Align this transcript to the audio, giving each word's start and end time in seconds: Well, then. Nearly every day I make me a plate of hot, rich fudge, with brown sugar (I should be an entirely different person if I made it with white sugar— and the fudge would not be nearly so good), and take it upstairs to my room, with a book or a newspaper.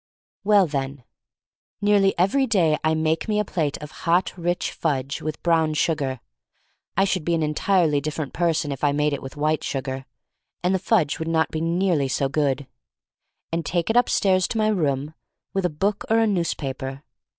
Well, 0.43 0.65
then. 0.65 1.03
Nearly 1.79 2.17
every 2.17 2.47
day 2.47 2.75
I 2.83 2.95
make 2.95 3.27
me 3.27 3.39
a 3.39 3.45
plate 3.45 3.77
of 3.83 3.91
hot, 4.09 4.33
rich 4.35 4.71
fudge, 4.71 5.21
with 5.21 5.43
brown 5.43 5.75
sugar 5.75 6.21
(I 6.97 7.03
should 7.03 7.23
be 7.23 7.35
an 7.35 7.43
entirely 7.43 8.01
different 8.01 8.33
person 8.33 8.71
if 8.71 8.83
I 8.83 8.93
made 8.93 9.13
it 9.13 9.21
with 9.21 9.37
white 9.37 9.63
sugar— 9.63 10.07
and 10.63 10.73
the 10.73 10.79
fudge 10.79 11.19
would 11.19 11.27
not 11.27 11.51
be 11.51 11.61
nearly 11.61 12.07
so 12.07 12.29
good), 12.29 12.65
and 13.53 13.63
take 13.63 13.91
it 13.91 13.95
upstairs 13.95 14.47
to 14.47 14.57
my 14.57 14.69
room, 14.69 15.13
with 15.53 15.65
a 15.65 15.69
book 15.69 16.03
or 16.09 16.17
a 16.17 16.25
newspaper. 16.25 17.03